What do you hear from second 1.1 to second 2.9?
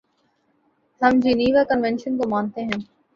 Geneva conventions کو مانتے ہیں۔